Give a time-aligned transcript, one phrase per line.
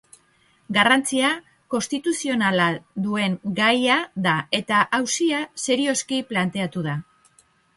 [0.77, 1.27] Garrantzia
[1.73, 2.69] konstituzionala
[3.09, 6.97] duen gaia da eta auzia serioski planteatu da.